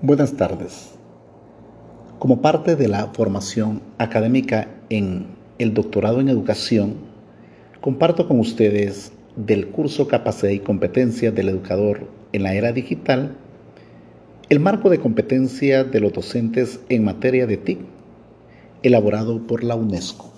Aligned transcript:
Buenas 0.00 0.34
tardes. 0.34 0.90
Como 2.20 2.40
parte 2.40 2.76
de 2.76 2.86
la 2.86 3.08
formación 3.08 3.82
académica 3.98 4.68
en 4.90 5.26
el 5.58 5.74
doctorado 5.74 6.20
en 6.20 6.28
educación, 6.28 6.94
comparto 7.80 8.28
con 8.28 8.38
ustedes 8.38 9.10
del 9.34 9.70
curso 9.70 10.06
Capacidad 10.06 10.52
y 10.52 10.60
Competencia 10.60 11.32
del 11.32 11.48
Educador 11.48 12.06
en 12.30 12.44
la 12.44 12.54
Era 12.54 12.70
Digital 12.70 13.38
el 14.48 14.60
marco 14.60 14.88
de 14.88 15.00
competencia 15.00 15.82
de 15.82 15.98
los 15.98 16.12
docentes 16.12 16.78
en 16.88 17.04
materia 17.04 17.48
de 17.48 17.56
TIC, 17.56 17.80
elaborado 18.84 19.48
por 19.48 19.64
la 19.64 19.74
UNESCO. 19.74 20.30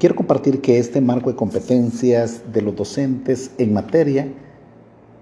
Quiero 0.00 0.16
compartir 0.16 0.60
que 0.60 0.80
este 0.80 1.00
marco 1.00 1.30
de 1.30 1.36
competencias 1.36 2.52
de 2.52 2.62
los 2.62 2.74
docentes 2.74 3.52
en 3.58 3.72
materia 3.72 4.26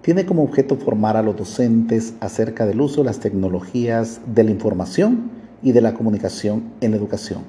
tiene 0.01 0.25
como 0.25 0.43
objeto 0.43 0.77
formar 0.77 1.17
a 1.17 1.21
los 1.21 1.37
docentes 1.37 2.13
acerca 2.19 2.65
del 2.65 2.81
uso 2.81 3.01
de 3.01 3.05
las 3.05 3.19
tecnologías 3.19 4.21
de 4.25 4.43
la 4.43 4.51
información 4.51 5.31
y 5.61 5.73
de 5.73 5.81
la 5.81 5.93
comunicación 5.93 6.71
en 6.81 6.91
la 6.91 6.97
educación. 6.97 7.43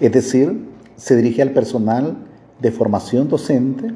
Es 0.00 0.12
decir, 0.12 0.68
se 0.96 1.16
dirige 1.16 1.42
al 1.42 1.50
personal 1.50 2.16
de 2.60 2.70
formación 2.70 3.28
docente 3.28 3.92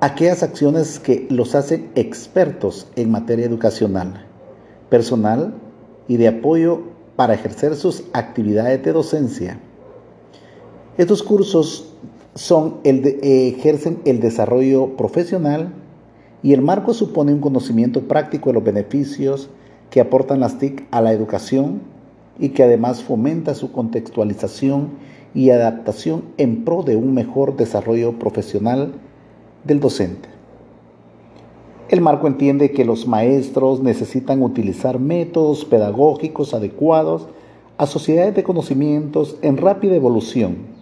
aquellas 0.00 0.42
acciones 0.42 0.98
que 0.98 1.26
los 1.30 1.54
hacen 1.54 1.90
expertos 1.94 2.88
en 2.96 3.10
materia 3.10 3.46
educacional, 3.46 4.26
personal 4.90 5.54
y 6.08 6.16
de 6.16 6.28
apoyo 6.28 6.82
para 7.16 7.34
ejercer 7.34 7.76
sus 7.76 8.04
actividades 8.12 8.82
de 8.82 8.92
docencia. 8.92 9.60
Estos 10.98 11.22
cursos 11.22 11.94
son 12.34 12.76
el 12.84 13.02
de, 13.02 13.48
ejercen 13.48 14.00
el 14.04 14.20
desarrollo 14.20 14.96
profesional 14.96 15.72
y 16.42 16.52
el 16.52 16.62
marco 16.62 16.92
supone 16.92 17.32
un 17.32 17.40
conocimiento 17.40 18.02
práctico 18.02 18.50
de 18.50 18.54
los 18.54 18.64
beneficios 18.64 19.50
que 19.90 20.00
aportan 20.00 20.40
las 20.40 20.58
TIC 20.58 20.84
a 20.90 21.00
la 21.00 21.12
educación 21.12 21.82
y 22.38 22.50
que 22.50 22.64
además 22.64 23.02
fomenta 23.02 23.54
su 23.54 23.70
contextualización 23.70 24.90
y 25.34 25.50
adaptación 25.50 26.24
en 26.36 26.64
pro 26.64 26.82
de 26.82 26.96
un 26.96 27.14
mejor 27.14 27.56
desarrollo 27.56 28.18
profesional 28.18 28.92
del 29.64 29.80
docente. 29.80 30.28
El 31.88 32.00
marco 32.00 32.26
entiende 32.26 32.72
que 32.72 32.84
los 32.84 33.06
maestros 33.06 33.80
necesitan 33.80 34.42
utilizar 34.42 34.98
métodos 34.98 35.64
pedagógicos 35.64 36.54
adecuados 36.54 37.28
a 37.78 37.86
sociedades 37.86 38.34
de 38.34 38.42
conocimientos 38.42 39.36
en 39.42 39.56
rápida 39.56 39.94
evolución 39.94 40.73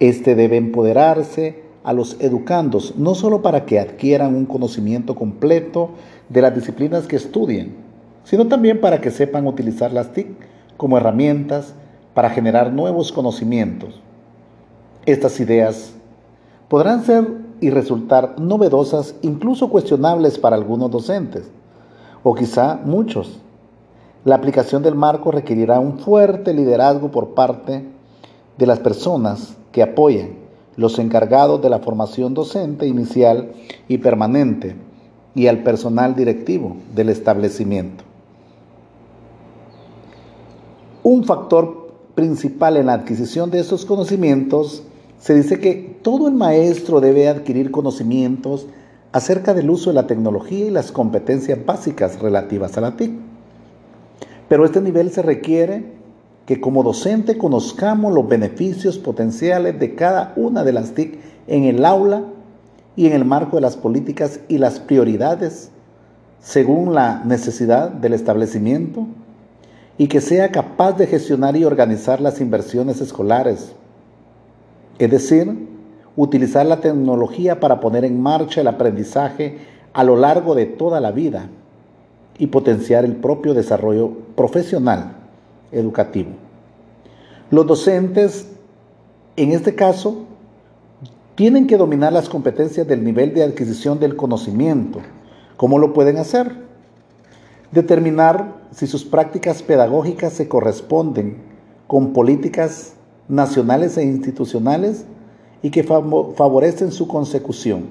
este 0.00 0.34
debe 0.34 0.56
empoderarse 0.56 1.62
a 1.84 1.92
los 1.92 2.16
educandos, 2.20 2.94
no 2.96 3.14
solo 3.14 3.42
para 3.42 3.66
que 3.66 3.78
adquieran 3.78 4.34
un 4.34 4.46
conocimiento 4.46 5.14
completo 5.14 5.90
de 6.28 6.42
las 6.42 6.54
disciplinas 6.54 7.06
que 7.06 7.16
estudien, 7.16 7.76
sino 8.24 8.48
también 8.48 8.80
para 8.80 9.00
que 9.00 9.10
sepan 9.10 9.46
utilizar 9.46 9.92
las 9.92 10.12
TIC 10.12 10.28
como 10.76 10.96
herramientas 10.96 11.74
para 12.14 12.30
generar 12.30 12.72
nuevos 12.72 13.12
conocimientos. 13.12 14.00
Estas 15.06 15.38
ideas 15.40 15.92
podrán 16.68 17.04
ser 17.04 17.26
y 17.60 17.68
resultar 17.70 18.38
novedosas, 18.38 19.14
incluso 19.20 19.68
cuestionables 19.68 20.38
para 20.38 20.56
algunos 20.56 20.90
docentes, 20.90 21.50
o 22.22 22.34
quizá 22.34 22.80
muchos. 22.84 23.38
La 24.24 24.34
aplicación 24.34 24.82
del 24.82 24.94
marco 24.94 25.30
requerirá 25.30 25.80
un 25.80 25.98
fuerte 25.98 26.54
liderazgo 26.54 27.10
por 27.10 27.34
parte 27.34 27.84
de 28.56 28.66
las 28.66 28.78
personas 28.78 29.56
que 29.72 29.82
apoyen 29.82 30.38
los 30.76 30.98
encargados 30.98 31.60
de 31.62 31.70
la 31.70 31.80
formación 31.80 32.34
docente 32.34 32.86
inicial 32.86 33.52
y 33.88 33.98
permanente 33.98 34.76
y 35.34 35.46
al 35.46 35.62
personal 35.62 36.16
directivo 36.16 36.76
del 36.94 37.08
establecimiento. 37.08 38.04
Un 41.02 41.24
factor 41.24 41.92
principal 42.14 42.76
en 42.76 42.86
la 42.86 42.94
adquisición 42.94 43.50
de 43.50 43.60
estos 43.60 43.84
conocimientos 43.84 44.82
se 45.18 45.34
dice 45.34 45.60
que 45.60 45.98
todo 46.02 46.28
el 46.28 46.34
maestro 46.34 47.00
debe 47.00 47.28
adquirir 47.28 47.70
conocimientos 47.70 48.66
acerca 49.12 49.54
del 49.54 49.70
uso 49.70 49.90
de 49.90 49.94
la 49.94 50.06
tecnología 50.06 50.66
y 50.66 50.70
las 50.70 50.92
competencias 50.92 51.64
básicas 51.64 52.20
relativas 52.20 52.76
a 52.78 52.80
la 52.80 52.96
TIC. 52.96 53.12
Pero 54.48 54.64
este 54.64 54.80
nivel 54.80 55.10
se 55.10 55.22
requiere 55.22 55.99
que 56.50 56.60
como 56.60 56.82
docente 56.82 57.38
conozcamos 57.38 58.12
los 58.12 58.26
beneficios 58.26 58.98
potenciales 58.98 59.78
de 59.78 59.94
cada 59.94 60.32
una 60.34 60.64
de 60.64 60.72
las 60.72 60.94
TIC 60.94 61.16
en 61.46 61.62
el 61.62 61.84
aula 61.84 62.24
y 62.96 63.06
en 63.06 63.12
el 63.12 63.24
marco 63.24 63.54
de 63.54 63.60
las 63.60 63.76
políticas 63.76 64.40
y 64.48 64.58
las 64.58 64.80
prioridades 64.80 65.70
según 66.40 66.92
la 66.92 67.22
necesidad 67.24 67.90
del 67.90 68.14
establecimiento 68.14 69.06
y 69.96 70.08
que 70.08 70.20
sea 70.20 70.50
capaz 70.50 70.94
de 70.94 71.06
gestionar 71.06 71.56
y 71.56 71.64
organizar 71.64 72.20
las 72.20 72.40
inversiones 72.40 73.00
escolares, 73.00 73.70
es 74.98 75.08
decir, 75.08 75.68
utilizar 76.16 76.66
la 76.66 76.80
tecnología 76.80 77.60
para 77.60 77.78
poner 77.78 78.04
en 78.04 78.20
marcha 78.20 78.62
el 78.62 78.66
aprendizaje 78.66 79.58
a 79.92 80.02
lo 80.02 80.16
largo 80.16 80.56
de 80.56 80.66
toda 80.66 80.98
la 80.98 81.12
vida 81.12 81.48
y 82.38 82.48
potenciar 82.48 83.04
el 83.04 83.14
propio 83.14 83.54
desarrollo 83.54 84.10
profesional 84.34 85.19
educativo. 85.72 86.30
Los 87.50 87.66
docentes, 87.66 88.48
en 89.36 89.52
este 89.52 89.74
caso, 89.74 90.26
tienen 91.34 91.66
que 91.66 91.76
dominar 91.76 92.12
las 92.12 92.28
competencias 92.28 92.86
del 92.86 93.02
nivel 93.02 93.34
de 93.34 93.42
adquisición 93.42 93.98
del 93.98 94.14
conocimiento. 94.14 95.00
¿Cómo 95.56 95.78
lo 95.78 95.92
pueden 95.92 96.18
hacer? 96.18 96.54
Determinar 97.72 98.56
si 98.72 98.86
sus 98.86 99.04
prácticas 99.04 99.62
pedagógicas 99.62 100.32
se 100.32 100.48
corresponden 100.48 101.38
con 101.86 102.12
políticas 102.12 102.94
nacionales 103.28 103.96
e 103.96 104.04
institucionales 104.04 105.06
y 105.62 105.70
que 105.70 105.82
favorecen 105.82 106.92
su 106.92 107.08
consecución. 107.08 107.86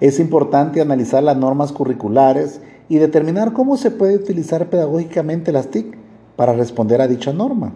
Es 0.00 0.20
importante 0.20 0.80
analizar 0.80 1.22
las 1.22 1.36
normas 1.36 1.72
curriculares 1.72 2.60
y 2.88 2.98
determinar 2.98 3.52
cómo 3.52 3.76
se 3.76 3.90
puede 3.90 4.16
utilizar 4.16 4.70
pedagógicamente 4.70 5.50
las 5.50 5.68
TIC 5.68 5.96
para 6.38 6.52
responder 6.52 7.00
a 7.00 7.08
dicha 7.08 7.32
norma. 7.32 7.72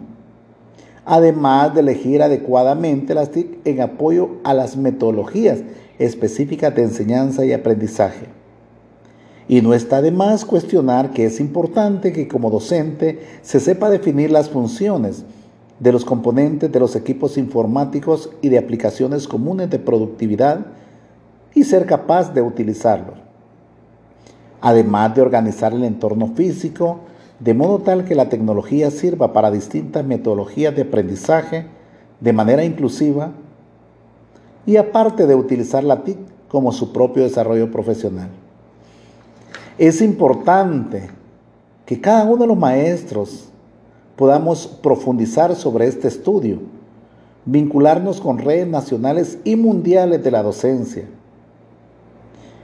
Además 1.03 1.73
de 1.73 1.81
elegir 1.81 2.23
adecuadamente 2.23 3.13
las 3.13 3.29
TIC 3.29 3.59
en 3.65 3.81
apoyo 3.81 4.37
a 4.45 4.53
las 4.53 4.77
metodologías 4.77 5.59
específicas 5.99 6.73
de 6.73 6.83
enseñanza 6.83 7.43
y 7.43 7.51
aprendizaje. 7.51 8.27
Y 9.49 9.59
no 9.59 9.73
está 9.73 10.01
de 10.01 10.11
más 10.11 10.45
cuestionar 10.45 11.11
que 11.11 11.25
es 11.25 11.41
importante 11.41 12.13
que 12.13 12.29
como 12.29 12.49
docente 12.49 13.19
se 13.41 13.59
sepa 13.59 13.89
definir 13.89 14.31
las 14.31 14.49
funciones 14.49 15.25
de 15.81 15.91
los 15.91 16.05
componentes 16.05 16.71
de 16.71 16.79
los 16.79 16.95
equipos 16.95 17.37
informáticos 17.37 18.29
y 18.41 18.47
de 18.47 18.59
aplicaciones 18.59 19.27
comunes 19.27 19.69
de 19.71 19.79
productividad 19.79 20.67
y 21.53 21.65
ser 21.65 21.85
capaz 21.85 22.33
de 22.33 22.41
utilizarlos. 22.41 23.17
Además 24.61 25.13
de 25.15 25.21
organizar 25.21 25.73
el 25.73 25.83
entorno 25.83 26.27
físico, 26.27 27.01
de 27.39 27.53
modo 27.53 27.79
tal 27.79 28.05
que 28.05 28.15
la 28.15 28.29
tecnología 28.29 28.91
sirva 28.91 29.33
para 29.33 29.51
distintas 29.51 30.05
metodologías 30.05 30.75
de 30.75 30.83
aprendizaje 30.83 31.65
de 32.19 32.33
manera 32.33 32.63
inclusiva 32.63 33.31
y 34.65 34.77
aparte 34.77 35.27
de 35.27 35.35
utilizar 35.35 35.83
la 35.83 36.03
TIC 36.03 36.17
como 36.47 36.71
su 36.71 36.93
propio 36.93 37.23
desarrollo 37.23 37.71
profesional. 37.71 38.29
Es 39.77 40.01
importante 40.01 41.09
que 41.85 41.99
cada 41.99 42.25
uno 42.25 42.37
de 42.37 42.47
los 42.47 42.57
maestros 42.57 43.49
podamos 44.15 44.67
profundizar 44.67 45.55
sobre 45.55 45.87
este 45.87 46.07
estudio, 46.07 46.59
vincularnos 47.45 48.21
con 48.21 48.37
redes 48.37 48.67
nacionales 48.67 49.39
y 49.43 49.55
mundiales 49.55 50.23
de 50.23 50.31
la 50.31 50.43
docencia. 50.43 51.05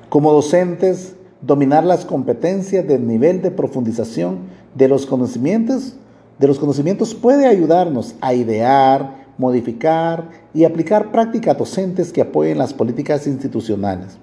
Como 0.08 0.32
docentes, 0.32 1.16
dominar 1.42 1.84
las 1.84 2.06
competencias 2.06 2.88
del 2.88 3.08
nivel 3.08 3.42
de 3.42 3.52
profundización 3.52 4.40
de 4.76 4.88
los 4.88 5.06
conocimientos, 5.06 5.94
de 6.38 6.48
los 6.48 6.60
conocimientos 6.60 7.14
puede 7.14 7.48
ayudarnos 7.48 8.16
a 8.22 8.34
idear, 8.34 9.26
modificar 9.38 10.30
y 10.54 10.64
aplicar 10.64 11.12
prácticas 11.12 11.58
docentes 11.58 12.12
que 12.12 12.22
apoyen 12.22 12.58
las 12.58 12.74
políticas 12.74 13.28
institucionales. 13.28 14.18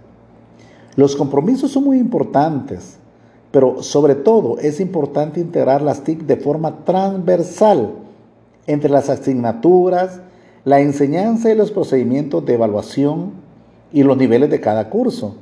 Los 0.95 1.17
compromisos 1.17 1.73
son 1.73 1.85
muy 1.85 1.99
importantes, 1.99 2.97
pero 3.51 3.83
sobre 3.83 4.15
todo 4.15 4.59
es 4.59 4.81
importante 4.81 5.41
integrar 5.41 5.83
las 5.83 6.05
TIC 6.05 6.23
de 6.23 6.37
forma 6.37 6.85
transversal 6.85 7.93
entre 8.67 8.91
las 8.91 9.09
asignaturas, 9.11 10.21
la 10.65 10.81
enseñanza 10.81 11.51
y 11.51 11.55
los 11.55 11.71
procedimientos 11.71 12.45
de 12.45 12.55
evaluación 12.55 13.33
y 13.93 14.03
los 14.03 14.17
niveles 14.17 14.51
de 14.51 14.61
cada 14.61 14.91
curso 14.91 15.37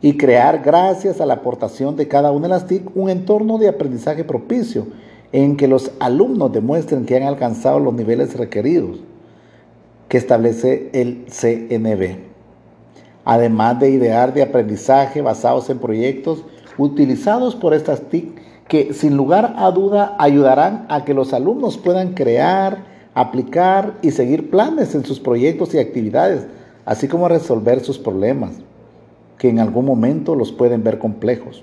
y 0.00 0.16
crear, 0.16 0.62
gracias 0.62 1.20
a 1.20 1.26
la 1.26 1.34
aportación 1.34 1.96
de 1.96 2.08
cada 2.08 2.30
una 2.30 2.46
de 2.46 2.54
las 2.54 2.66
TIC, 2.66 2.96
un 2.96 3.10
entorno 3.10 3.58
de 3.58 3.68
aprendizaje 3.68 4.24
propicio 4.24 4.86
en 5.32 5.56
que 5.56 5.68
los 5.68 5.90
alumnos 5.98 6.52
demuestren 6.52 7.04
que 7.04 7.16
han 7.16 7.24
alcanzado 7.24 7.80
los 7.80 7.94
niveles 7.94 8.36
requeridos 8.36 9.00
que 10.08 10.16
establece 10.16 10.90
el 10.92 11.26
CNB. 11.26 12.18
Además 13.24 13.78
de 13.78 13.90
idear 13.90 14.32
de 14.32 14.42
aprendizaje 14.42 15.20
basados 15.20 15.68
en 15.68 15.78
proyectos 15.78 16.44
utilizados 16.78 17.54
por 17.56 17.74
estas 17.74 18.02
TIC 18.08 18.40
que 18.68 18.94
sin 18.94 19.16
lugar 19.16 19.54
a 19.56 19.70
duda 19.70 20.14
ayudarán 20.18 20.86
a 20.88 21.04
que 21.04 21.14
los 21.14 21.32
alumnos 21.32 21.76
puedan 21.76 22.14
crear, 22.14 22.84
aplicar 23.14 23.94
y 24.02 24.12
seguir 24.12 24.50
planes 24.50 24.94
en 24.94 25.04
sus 25.04 25.18
proyectos 25.18 25.74
y 25.74 25.78
actividades, 25.78 26.46
así 26.84 27.08
como 27.08 27.28
resolver 27.28 27.80
sus 27.80 27.98
problemas, 27.98 28.52
que 29.38 29.48
en 29.48 29.60
algún 29.60 29.86
momento 29.86 30.34
los 30.34 30.52
pueden 30.52 30.82
ver 30.82 30.98
complejos. 30.98 31.62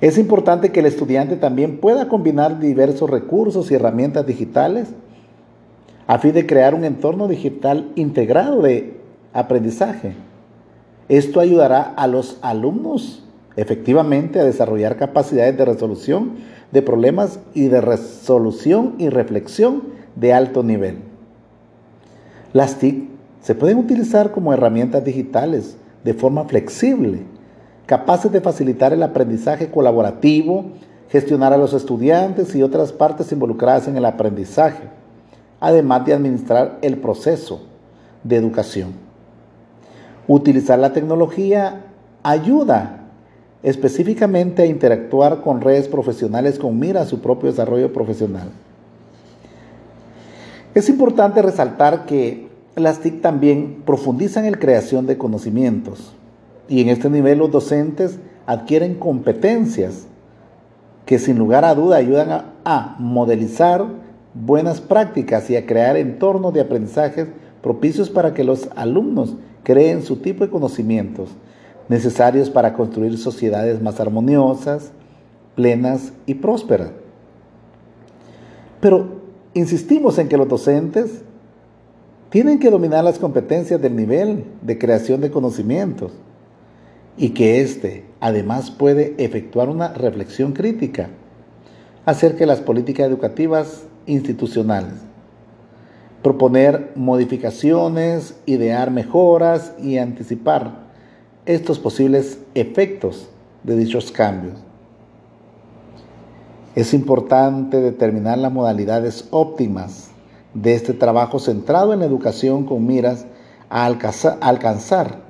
Es 0.00 0.18
importante 0.18 0.72
que 0.72 0.80
el 0.80 0.86
estudiante 0.86 1.36
también 1.36 1.78
pueda 1.78 2.08
combinar 2.08 2.58
diversos 2.58 3.08
recursos 3.08 3.70
y 3.70 3.74
herramientas 3.74 4.26
digitales 4.26 4.88
a 6.06 6.18
fin 6.18 6.32
de 6.32 6.46
crear 6.46 6.74
un 6.74 6.84
entorno 6.84 7.28
digital 7.28 7.90
integrado 7.94 8.60
de 8.62 8.98
aprendizaje. 9.32 10.14
Esto 11.08 11.40
ayudará 11.40 11.82
a 11.82 12.06
los 12.06 12.38
alumnos 12.42 13.22
efectivamente 13.56 14.40
a 14.40 14.44
desarrollar 14.44 14.96
capacidades 14.96 15.56
de 15.56 15.64
resolución 15.64 16.32
de 16.72 16.82
problemas 16.82 17.38
y 17.54 17.68
de 17.68 17.80
resolución 17.80 18.94
y 18.98 19.08
reflexión 19.08 19.84
de 20.16 20.32
alto 20.32 20.62
nivel. 20.62 20.98
Las 22.52 22.78
TIC 22.78 23.08
se 23.42 23.54
pueden 23.54 23.78
utilizar 23.78 24.32
como 24.32 24.52
herramientas 24.52 25.04
digitales 25.04 25.76
de 26.04 26.14
forma 26.14 26.44
flexible, 26.44 27.22
capaces 27.86 28.30
de 28.30 28.40
facilitar 28.40 28.92
el 28.92 29.02
aprendizaje 29.02 29.70
colaborativo, 29.70 30.66
gestionar 31.08 31.52
a 31.52 31.58
los 31.58 31.72
estudiantes 31.72 32.54
y 32.54 32.62
otras 32.62 32.92
partes 32.92 33.32
involucradas 33.32 33.88
en 33.88 33.96
el 33.96 34.04
aprendizaje, 34.04 34.84
además 35.60 36.04
de 36.04 36.12
administrar 36.12 36.78
el 36.82 36.98
proceso 36.98 37.62
de 38.22 38.36
educación. 38.36 38.92
Utilizar 40.26 40.78
la 40.78 40.92
tecnología 40.92 41.82
ayuda 42.22 43.00
específicamente 43.62 44.62
a 44.62 44.66
interactuar 44.66 45.40
con 45.40 45.60
redes 45.60 45.88
profesionales 45.88 46.58
con 46.58 46.78
mira 46.78 47.02
a 47.02 47.06
su 47.06 47.20
propio 47.20 47.50
desarrollo 47.50 47.92
profesional. 47.92 48.48
Es 50.74 50.88
importante 50.88 51.40
resaltar 51.40 52.04
que 52.04 52.43
las 52.76 53.00
TIC 53.00 53.20
también 53.20 53.82
profundizan 53.84 54.44
en 54.44 54.54
creación 54.54 55.06
de 55.06 55.18
conocimientos 55.18 56.14
y 56.68 56.80
en 56.80 56.88
este 56.88 57.10
nivel 57.10 57.38
los 57.38 57.50
docentes 57.50 58.18
adquieren 58.46 58.94
competencias 58.94 60.06
que 61.06 61.18
sin 61.18 61.38
lugar 61.38 61.64
a 61.64 61.74
duda 61.74 61.96
ayudan 61.96 62.30
a, 62.30 62.52
a 62.64 62.96
modelizar 62.98 63.84
buenas 64.34 64.80
prácticas 64.80 65.48
y 65.50 65.56
a 65.56 65.66
crear 65.66 65.96
entornos 65.96 66.52
de 66.52 66.60
aprendizajes 66.60 67.28
propicios 67.62 68.10
para 68.10 68.34
que 68.34 68.44
los 68.44 68.68
alumnos 68.74 69.36
creen 69.62 70.02
su 70.02 70.16
tipo 70.16 70.44
de 70.44 70.50
conocimientos 70.50 71.30
necesarios 71.88 72.50
para 72.50 72.74
construir 72.74 73.18
sociedades 73.18 73.80
más 73.82 74.00
armoniosas, 74.00 74.92
plenas 75.54 76.12
y 76.26 76.34
prósperas. 76.34 76.90
Pero 78.80 79.20
insistimos 79.54 80.18
en 80.18 80.28
que 80.28 80.36
los 80.36 80.48
docentes 80.48 81.22
tienen 82.34 82.58
que 82.58 82.68
dominar 82.68 83.04
las 83.04 83.20
competencias 83.20 83.80
del 83.80 83.94
nivel 83.94 84.44
de 84.60 84.76
creación 84.76 85.20
de 85.20 85.30
conocimientos 85.30 86.10
y 87.16 87.28
que 87.28 87.60
éste 87.60 88.06
además 88.18 88.72
puede 88.72 89.14
efectuar 89.18 89.68
una 89.68 89.92
reflexión 89.92 90.52
crítica 90.52 91.10
acerca 92.04 92.40
de 92.40 92.46
las 92.46 92.60
políticas 92.60 93.06
educativas 93.06 93.84
institucionales, 94.06 94.94
proponer 96.24 96.90
modificaciones, 96.96 98.34
idear 98.46 98.90
mejoras 98.90 99.72
y 99.80 99.98
anticipar 99.98 100.88
estos 101.46 101.78
posibles 101.78 102.40
efectos 102.56 103.28
de 103.62 103.76
dichos 103.76 104.10
cambios. 104.10 104.54
Es 106.74 106.94
importante 106.94 107.80
determinar 107.80 108.38
las 108.38 108.50
modalidades 108.50 109.28
óptimas 109.30 110.10
de 110.54 110.74
este 110.74 110.94
trabajo 110.94 111.38
centrado 111.38 111.92
en 111.92 112.00
la 112.00 112.06
educación 112.06 112.64
con 112.64 112.86
miras 112.86 113.26
a 113.68 113.84
alcanzar 113.84 115.22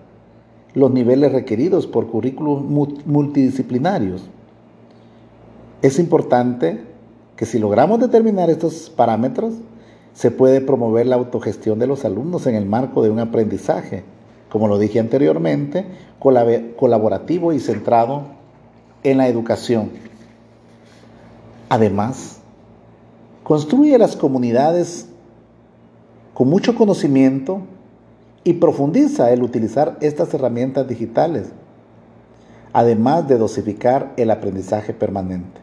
los 0.75 0.91
niveles 0.91 1.32
requeridos 1.32 1.87
por 1.87 2.06
currículos 2.06 2.62
multidisciplinarios. 2.62 4.23
Es 5.82 5.99
importante 5.99 6.85
que 7.37 7.47
si 7.47 7.59
logramos 7.59 8.00
determinar 8.00 8.50
estos 8.50 8.91
parámetros, 8.91 9.55
se 10.12 10.31
puede 10.31 10.61
promover 10.61 11.06
la 11.06 11.17
autogestión 11.17 11.79
de 11.79 11.87
los 11.87 12.05
alumnos 12.05 12.47
en 12.47 12.55
el 12.55 12.67
marco 12.67 13.03
de 13.03 13.11
un 13.11 13.19
aprendizaje 13.19 14.05
como 14.55 14.69
lo 14.69 14.79
dije 14.79 15.00
anteriormente, 15.00 15.85
colaborativo 16.20 17.53
y 17.53 17.59
centrado 17.59 18.23
en 19.03 19.19
la 19.19 19.27
educación. 19.27 19.91
Además, 21.69 22.38
construye 23.43 23.99
las 23.99 24.15
comunidades 24.15 25.09
con 26.35 26.51
mucho 26.51 26.75
conocimiento 26.75 27.63
y 28.43 28.55
profundiza 28.55 29.33
el 29.33 29.43
utilizar 29.43 29.97
estas 30.01 30.35
herramientas 30.35 30.87
digitales, 30.87 31.53
además 32.73 33.27
de 33.29 33.39
dosificar 33.39 34.13
el 34.17 34.31
aprendizaje 34.31 34.93
permanente. 34.93 35.61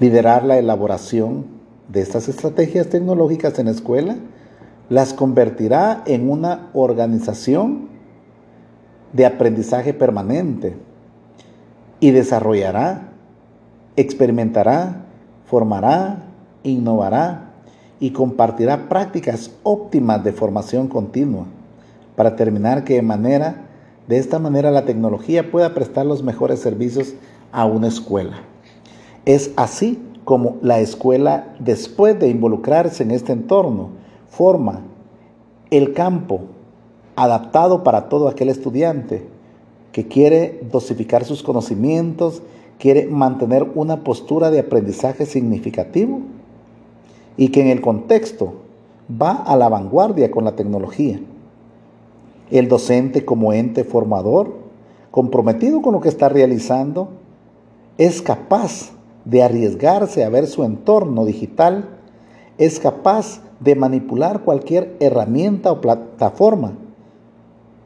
Liderar 0.00 0.44
la 0.44 0.56
elaboración 0.56 1.46
de 1.88 2.00
estas 2.00 2.28
estrategias 2.28 2.88
tecnológicas 2.88 3.58
en 3.58 3.66
la 3.66 3.72
escuela 3.72 4.16
las 4.88 5.12
convertirá 5.12 6.02
en 6.06 6.30
una 6.30 6.70
organización 6.72 7.88
de 9.12 9.26
aprendizaje 9.26 9.94
permanente 9.94 10.76
y 12.00 12.10
desarrollará, 12.10 13.12
experimentará, 13.96 15.06
formará, 15.46 16.24
innovará 16.62 17.43
y 18.00 18.10
compartirá 18.10 18.88
prácticas 18.88 19.52
óptimas 19.62 20.22
de 20.24 20.32
formación 20.32 20.88
continua 20.88 21.46
para 22.16 22.36
terminar 22.36 22.84
que 22.84 22.94
de 22.94 23.02
manera 23.02 23.64
de 24.06 24.18
esta 24.18 24.38
manera 24.38 24.70
la 24.70 24.84
tecnología 24.84 25.50
pueda 25.50 25.72
prestar 25.74 26.04
los 26.04 26.22
mejores 26.22 26.60
servicios 26.60 27.14
a 27.52 27.64
una 27.64 27.88
escuela. 27.88 28.40
Es 29.24 29.52
así 29.56 29.98
como 30.24 30.58
la 30.60 30.80
escuela 30.80 31.54
después 31.58 32.18
de 32.18 32.28
involucrarse 32.28 33.02
en 33.02 33.10
este 33.10 33.32
entorno 33.32 33.90
forma 34.28 34.82
el 35.70 35.92
campo 35.94 36.42
adaptado 37.16 37.82
para 37.82 38.08
todo 38.08 38.28
aquel 38.28 38.48
estudiante 38.48 39.26
que 39.92 40.08
quiere 40.08 40.60
dosificar 40.70 41.24
sus 41.24 41.42
conocimientos, 41.42 42.42
quiere 42.78 43.06
mantener 43.06 43.70
una 43.74 44.02
postura 44.02 44.50
de 44.50 44.58
aprendizaje 44.58 45.24
significativo 45.24 46.20
y 47.36 47.48
que 47.48 47.60
en 47.60 47.68
el 47.68 47.80
contexto 47.80 48.54
va 49.10 49.32
a 49.32 49.56
la 49.56 49.68
vanguardia 49.68 50.30
con 50.30 50.44
la 50.44 50.56
tecnología. 50.56 51.20
El 52.50 52.68
docente 52.68 53.24
como 53.24 53.52
ente 53.52 53.84
formador, 53.84 54.54
comprometido 55.10 55.82
con 55.82 55.94
lo 55.94 56.00
que 56.00 56.08
está 56.08 56.28
realizando, 56.28 57.08
es 57.98 58.22
capaz 58.22 58.92
de 59.24 59.42
arriesgarse 59.42 60.24
a 60.24 60.28
ver 60.28 60.46
su 60.46 60.64
entorno 60.64 61.24
digital, 61.24 61.88
es 62.58 62.78
capaz 62.78 63.40
de 63.60 63.74
manipular 63.74 64.42
cualquier 64.42 64.96
herramienta 65.00 65.72
o 65.72 65.80
plataforma 65.80 66.74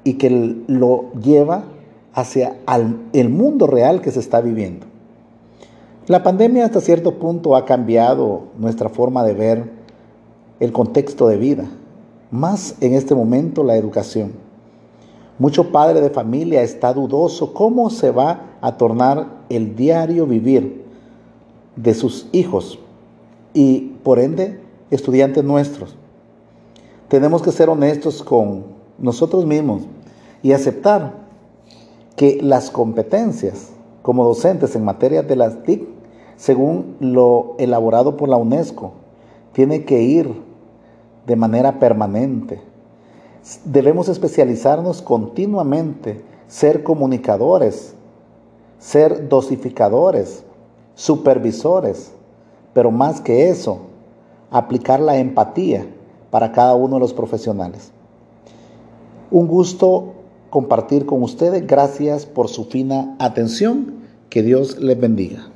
y 0.05 0.15
que 0.15 0.31
lo 0.67 1.13
lleva 1.15 1.65
hacia 2.13 2.57
el 3.13 3.29
mundo 3.29 3.67
real 3.67 4.01
que 4.01 4.11
se 4.11 4.21
está 4.21 4.41
viviendo. 4.41 4.88
La 6.09 6.23
pandemia 6.23 6.65
hasta 6.65 6.81
cierto 6.81 7.19
punto 7.19 7.55
ha 7.55 7.67
cambiado 7.67 8.45
nuestra 8.57 8.89
forma 8.89 9.23
de 9.25 9.35
ver 9.35 9.71
el 10.59 10.73
contexto 10.73 11.29
de 11.29 11.37
vida, 11.37 11.67
más 12.31 12.77
en 12.81 12.95
este 12.95 13.15
momento 13.15 13.63
la 13.63 13.77
educación. 13.77 14.33
Mucho 15.39 15.71
padre 15.71 16.01
de 16.01 16.09
familia 16.09 16.63
está 16.63 16.95
dudoso 16.95 17.53
cómo 17.53 17.91
se 17.91 18.11
va 18.11 18.57
a 18.63 18.79
tornar 18.79 19.27
el 19.51 19.77
diario 19.77 20.27
vivir 20.27 20.83
de 21.77 21.93
sus 21.93 22.27
hijos 22.33 22.79
y 23.53 23.93
por 24.03 24.19
ende 24.19 24.63
estudiantes 24.91 25.45
nuestros. 25.45 25.95
Tenemos 27.09 27.43
que 27.43 27.53
ser 27.53 27.69
honestos 27.69 28.23
con 28.23 28.65
nosotros 28.97 29.45
mismos 29.45 29.83
y 30.43 30.53
aceptar 30.53 31.17
que 32.17 32.39
las 32.41 32.71
competencias 32.71 33.73
como 34.01 34.25
docentes 34.25 34.75
en 34.75 34.87
materia 34.87 35.23
de 35.23 35.37
las 35.37 35.63
TIC, 35.65 35.98
según 36.39 36.97
lo 37.01 37.57
elaborado 37.59 38.17
por 38.17 38.29
la 38.29 38.37
UNESCO, 38.37 38.93
tiene 39.53 39.85
que 39.85 40.03
ir 40.03 40.33
de 41.27 41.37
manera 41.37 41.81
permanente. 41.81 42.61
Debemos 43.65 44.09
especializarnos 44.09 45.03
continuamente, 45.03 46.23
ser 46.47 46.85
comunicadores, 46.85 47.95
ser 48.79 49.29
dosificadores, 49.29 50.45
supervisores, 50.95 52.13
pero 52.73 52.93
más 52.93 53.21
que 53.21 53.49
eso, 53.49 53.81
aplicar 54.51 55.01
la 55.01 55.19
empatía 55.19 55.87
para 56.31 56.53
cada 56.53 56.77
uno 56.77 56.95
de 56.95 57.01
los 57.01 57.13
profesionales. 57.13 57.91
Un 59.33 59.49
gusto 59.49 60.13
compartir 60.51 61.05
con 61.05 61.23
ustedes. 61.25 61.67
Gracias 61.67 62.27
por 62.27 62.49
su 62.49 62.65
fina 62.65 63.17
atención. 63.19 63.99
Que 64.31 64.43
Dios 64.43 64.79
les 64.79 65.01
bendiga. 65.01 65.49